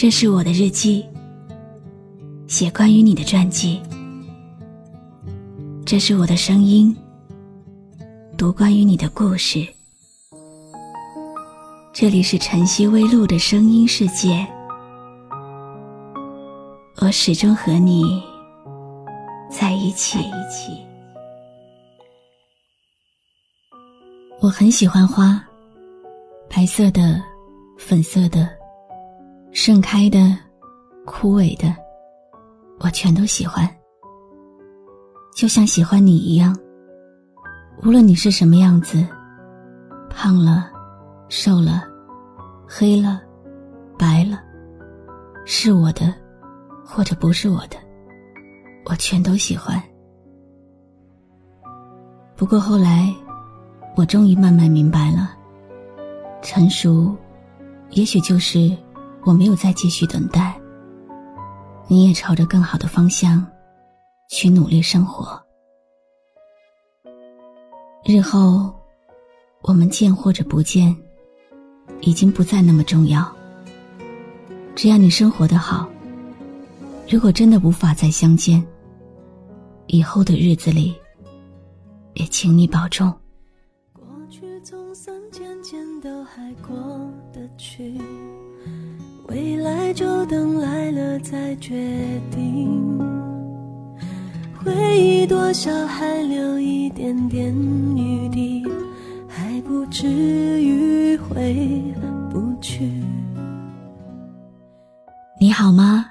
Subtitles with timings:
[0.00, 1.04] 这是我的日记，
[2.48, 3.82] 写关于你的传记。
[5.84, 6.96] 这是我的声音，
[8.34, 9.62] 读关于你的故事。
[11.92, 14.46] 这里是晨曦微露的声音世界，
[17.02, 18.22] 我始终和你
[19.50, 20.18] 在一起。
[24.40, 25.44] 我很喜欢花，
[26.48, 27.22] 白色的、
[27.76, 28.48] 粉色的、
[29.52, 30.36] 盛开的、
[31.04, 31.74] 枯萎的，
[32.78, 33.68] 我全都喜欢。
[35.34, 36.56] 就像喜欢你一样，
[37.82, 39.06] 无论你是什么样子，
[40.08, 40.70] 胖了、
[41.28, 41.84] 瘦了、
[42.68, 43.20] 黑了、
[43.98, 44.40] 白了，
[45.44, 46.14] 是我的，
[46.84, 47.76] 或者不是我的，
[48.86, 49.82] 我全都喜欢。
[52.36, 53.14] 不过后来。
[53.96, 55.36] 我终于慢慢明白了，
[56.40, 57.14] 成熟，
[57.90, 58.70] 也许就是
[59.24, 60.58] 我没有再继续等待。
[61.88, 63.44] 你也朝着更好的方向
[64.28, 65.40] 去努力生活。
[68.04, 68.72] 日后
[69.62, 70.96] 我们见或者不见，
[72.00, 73.30] 已经不再那么重要。
[74.74, 75.88] 只要你生活的好，
[77.08, 78.64] 如果真的无法再相见，
[79.86, 80.94] 以后的日子里，
[82.14, 83.12] 也请你保重。
[83.92, 86.74] 过去总算渐渐都还过
[87.32, 88.00] 得去，
[89.30, 92.98] 未来就等来了再决定。
[94.58, 97.54] 回忆多少还留一点点
[97.96, 98.66] 余地，
[99.28, 100.08] 还不至
[100.60, 101.80] 于回
[102.28, 102.90] 不去。
[105.40, 106.06] 你好吗？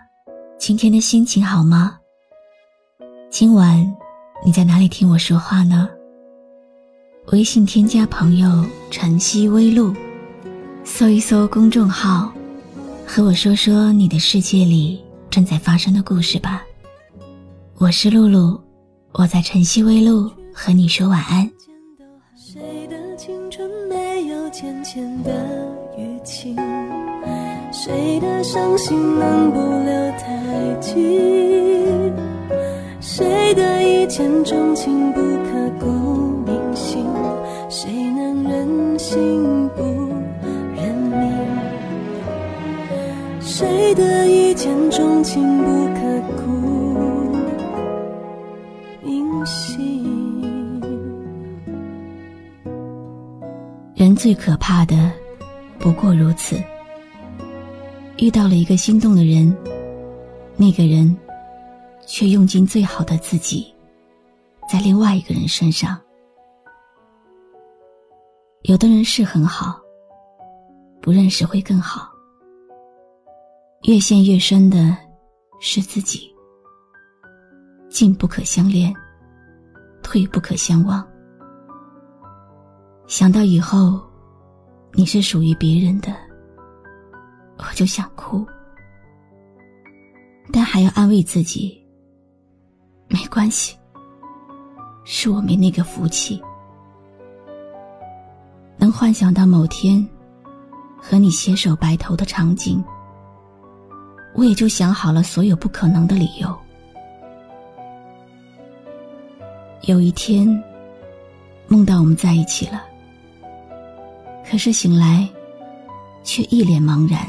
[0.57, 1.99] 今天的心情好吗？
[3.29, 3.85] 今晚
[4.45, 5.89] 你在哪里听我说话呢？
[7.33, 9.93] 微信添加朋友晨曦微露。
[10.85, 12.31] 搜一搜公众号，
[13.11, 16.63] 和我说说你的世界里正在发生的故事吧。
[17.79, 18.61] 我是露露，
[19.13, 21.49] 我在晨曦微露和你说晚安。
[22.37, 25.31] 谁的青春没有浅浅的
[25.97, 26.55] 淤青？
[27.71, 32.13] 谁的伤心能不留太近？
[33.01, 36.28] 谁的一见钟情不刻骨
[44.99, 45.65] 一见钟情不
[45.95, 46.01] 刻
[46.35, 46.43] 骨
[49.01, 50.81] 铭心？
[53.95, 55.09] 人最可怕的
[55.79, 56.61] 不过如此。
[58.17, 59.55] 遇到了一个心动的人，
[60.57, 61.17] 那个人
[62.05, 63.73] 却用尽最好的自己，
[64.69, 65.97] 在另外一个人身上。
[68.63, 69.79] 有的人是很好，
[71.01, 72.08] 不认识会更好。
[73.83, 74.95] 越陷越深的
[75.61, 76.29] 是自己，
[77.89, 78.93] 进不可相恋，
[80.03, 81.05] 退不可相忘。
[83.07, 83.99] 想到以后
[84.93, 86.13] 你是属于别人的，
[87.57, 88.45] 我就想哭，
[90.51, 91.81] 但还要安慰自己，
[93.07, 93.77] 没关系，
[95.05, 96.41] 是我没那个福气，
[98.77, 100.05] 能幻想到某天
[101.01, 102.83] 和你携手白头的场景。
[104.33, 106.55] 我也就想好了所有不可能的理由。
[109.83, 110.47] 有一天，
[111.67, 112.83] 梦到我们在一起了，
[114.49, 115.27] 可是醒来，
[116.23, 117.21] 却一脸茫然，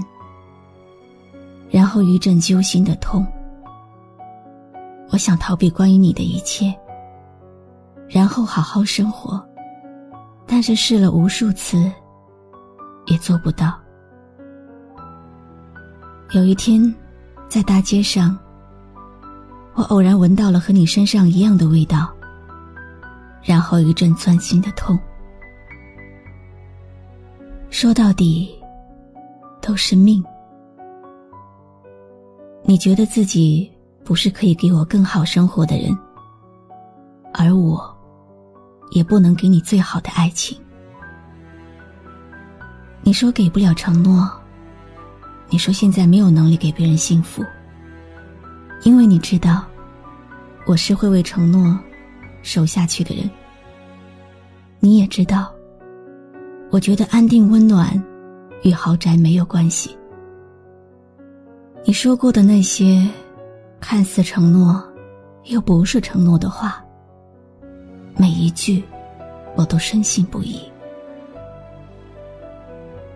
[1.70, 3.26] 然后一阵揪心的痛。
[5.10, 6.72] 我想逃避关于你的一切，
[8.08, 9.42] 然后好好生活，
[10.46, 11.90] 但是试了无数次，
[13.06, 13.78] 也做不到。
[16.32, 16.94] 有一天，
[17.48, 18.38] 在大街上，
[19.74, 22.08] 我偶然闻到了和你身上一样的味道，
[23.42, 24.96] 然后一阵钻心的痛。
[27.68, 28.48] 说到底，
[29.60, 30.22] 都是命。
[32.62, 33.68] 你觉得自己
[34.04, 35.90] 不是可以给我更好生活的人，
[37.34, 37.92] 而我，
[38.92, 40.56] 也不能给你最好的爱情。
[43.02, 44.30] 你说给不了承诺。
[45.52, 47.44] 你说现在没有能力给别人幸福，
[48.84, 49.64] 因为你知道，
[50.64, 51.76] 我是会为承诺
[52.40, 53.28] 守下去的人。
[54.78, 55.52] 你也知道，
[56.70, 58.00] 我觉得安定温暖
[58.62, 59.94] 与豪宅没有关系。
[61.84, 63.04] 你说过的那些
[63.80, 64.80] 看似承诺
[65.46, 66.82] 又不是承诺的话，
[68.16, 68.84] 每一句
[69.56, 70.60] 我都深信不疑。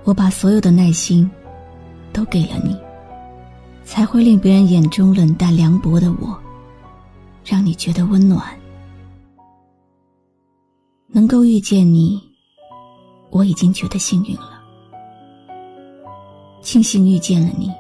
[0.02, 1.31] 我把所有的耐心。
[2.14, 2.75] 都给了你，
[3.84, 6.40] 才会令别人眼中冷淡凉薄的我，
[7.44, 8.56] 让你觉得温暖。
[11.08, 12.22] 能够遇见你，
[13.31, 14.62] 我已经觉得幸运了。
[16.62, 17.70] 庆幸遇见了你，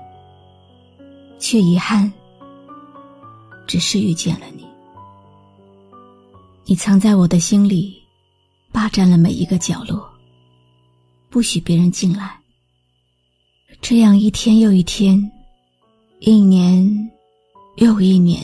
[1.38, 2.12] 却遗憾，
[3.66, 4.64] 只是遇见了你。
[6.64, 7.94] 你藏在我的心里，
[8.72, 10.10] 霸占了每一个角落，
[11.30, 12.43] 不许别人进来。
[13.80, 15.18] 这样一天又一天，
[16.20, 17.10] 一年
[17.76, 18.40] 又一年，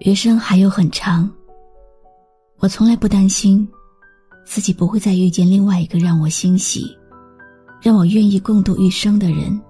[0.00, 1.28] 余生还有很长。
[2.58, 3.68] 我从来不担心
[4.44, 6.96] 自己不会再遇见另外一个让我欣喜、
[7.82, 9.60] 让我愿意共度余生的人。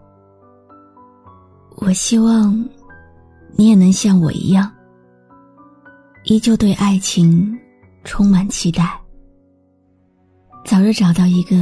[1.76, 2.54] 我希望
[3.56, 4.70] 你也能像我一样。
[6.24, 7.58] 依旧对爱情
[8.04, 9.00] 充满期待，
[10.64, 11.56] 早日找到一个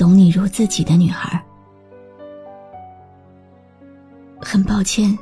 [0.00, 1.38] 懂你如自己的女孩。
[4.40, 5.16] 很抱歉，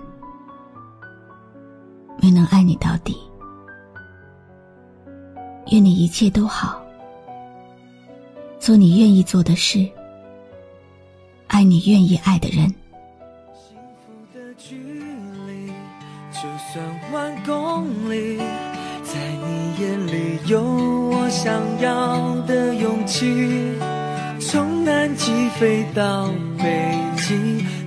[2.23, 3.19] 没能爱你到底。
[5.73, 6.81] 愿你一切都好，
[8.61, 9.85] 做你愿意做的事，
[11.49, 12.73] 爱你愿意爱的人
[14.57, 15.73] 距离。
[16.31, 16.43] 就
[16.73, 18.39] 算万公里，
[19.03, 23.68] 在你眼里有我想要的勇气。
[25.29, 26.65] 起飞到北
[27.19, 27.35] 极，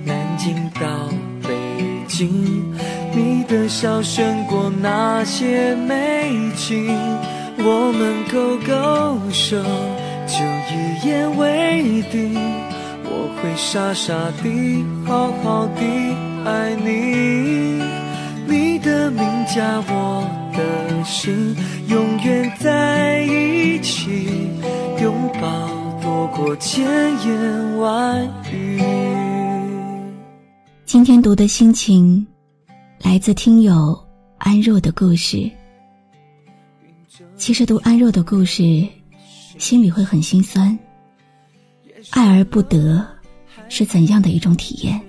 [0.04, 1.08] 南京到
[1.42, 1.50] 北
[2.06, 2.30] 京，
[3.12, 6.96] 你的笑胜过那些美景。
[7.58, 9.60] 我们勾勾手，
[10.24, 10.36] 就
[10.70, 12.32] 一言为定。
[13.04, 17.82] 我会傻傻地，好好地爱你。
[18.46, 19.20] 你的名
[19.52, 20.24] 加我
[20.54, 21.56] 的心，
[21.88, 24.28] 永远在一起，
[25.02, 25.71] 拥抱
[26.28, 26.84] 过千
[27.26, 28.80] 言万语。
[30.84, 32.26] 今天读的心情，
[33.00, 33.98] 来自听友
[34.38, 35.50] 安若的故事。
[37.36, 38.86] 其实读安若的故事，
[39.58, 40.78] 心里会很心酸。
[42.10, 43.04] 爱而不得，
[43.68, 45.00] 是怎样的一种体验？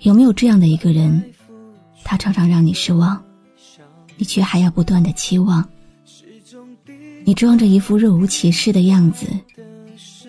[0.00, 1.22] 有没有这样的一个人？
[2.02, 3.22] 他常常让你失望，
[4.16, 5.66] 你却还要不断的期望。
[7.24, 9.26] 你装着一副若无其事的样子，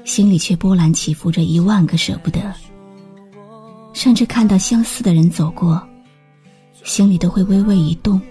[0.05, 2.53] 心里却波澜起伏着一万个舍不得。
[3.93, 5.81] 甚至看到相似的人走过，
[6.83, 8.21] 心里都会微微一动。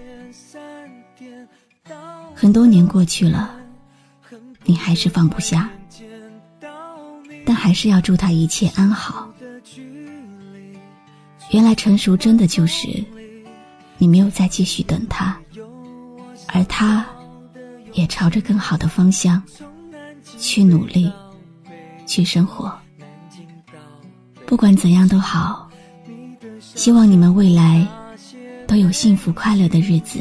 [2.33, 3.55] 很多年过去了，
[4.65, 5.69] 你还是放不下，
[7.45, 9.31] 但还是要祝他一切安好。
[11.51, 13.03] 原来成熟真的就是。
[13.97, 15.39] 你没有再继续等他，
[16.47, 17.05] 而他，
[17.93, 19.41] 也朝着更好的方向
[20.37, 21.11] 去努力，
[22.05, 22.71] 去生活。
[24.45, 25.69] 不管怎样都好，
[26.59, 27.87] 希望你们未来
[28.67, 30.19] 都有幸福快乐的日子。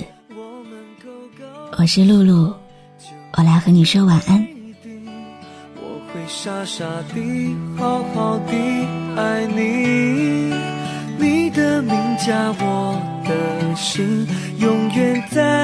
[1.78, 2.52] 我是露露，
[3.37, 4.46] 我来和你说晚安。
[5.76, 6.84] 我会傻傻
[7.14, 8.55] 地，好好地
[9.16, 10.52] 爱你，
[11.19, 13.00] 你的名加我。
[13.23, 14.26] 的心
[14.58, 15.60] 永远在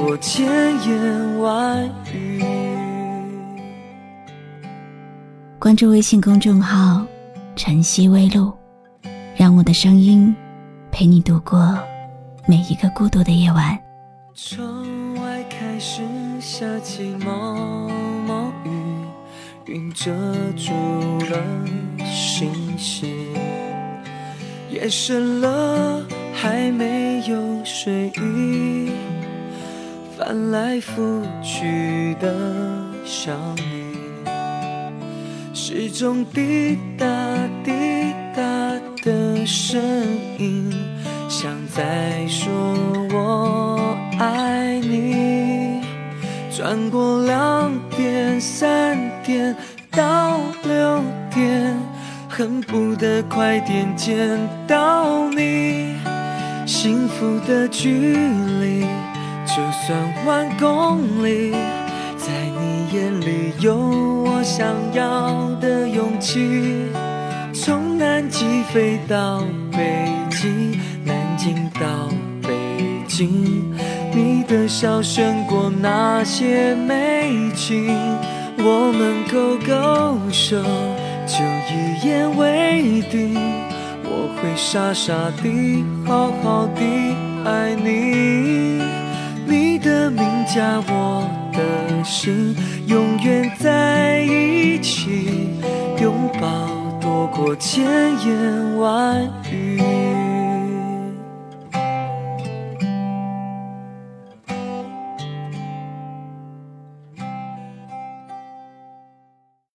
[0.00, 0.46] 过千
[0.88, 2.42] 言万语。
[5.58, 7.04] 关注微信公众号
[7.54, 8.50] “晨曦微露”，
[9.36, 10.34] 让我的声音
[10.90, 11.78] 陪你度过
[12.46, 13.78] 每一个孤独的夜晚。
[14.34, 16.00] 窗外开始
[16.40, 17.86] 下起毛
[18.26, 18.70] 毛雨，
[19.66, 20.10] 云遮
[20.56, 20.72] 住
[21.30, 21.44] 了
[22.06, 23.14] 星星。
[24.70, 26.02] 夜深了，
[26.32, 28.92] 还没有睡意，
[30.30, 32.32] 翻来覆去的
[33.04, 33.96] 想你，
[35.52, 37.04] 时钟滴答
[37.64, 37.72] 滴
[38.32, 38.40] 答
[39.04, 39.82] 的声
[40.38, 40.72] 音，
[41.28, 42.48] 像在说
[43.12, 45.82] 我爱你。
[46.56, 49.56] 转过两点、三点
[49.90, 51.02] 到六
[51.34, 51.76] 点。
[52.28, 55.96] 恨不得快点见到你，
[56.64, 58.14] 幸福的距
[58.60, 58.86] 离
[59.50, 61.50] 就算万公里，
[62.16, 64.64] 在你眼里有我想
[64.94, 66.86] 要的勇气。
[67.52, 69.42] 从南极飞到
[69.72, 71.80] 北极，南京到
[72.40, 72.54] 北
[73.08, 73.74] 京，
[74.14, 77.88] 你的笑胜过那些美景，
[78.58, 80.62] 我们勾勾手。
[81.26, 83.34] 就一言为定，
[84.04, 88.99] 我会傻傻地，好好地爱你。
[89.80, 92.54] 的名加我的心，
[92.86, 95.48] 永远在一起，
[96.00, 96.68] 拥抱
[97.00, 97.84] 多过千
[98.24, 100.09] 言万语。